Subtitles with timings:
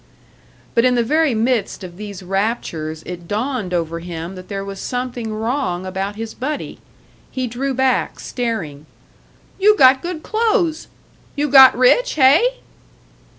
[0.73, 4.79] But in the very midst of these raptures it dawned over him that there was
[4.81, 6.79] something wrong about his buddy.
[7.29, 8.87] He drew back, staring.
[9.59, 10.87] "You got good clothes!
[11.35, 12.61] You got rich, hey?"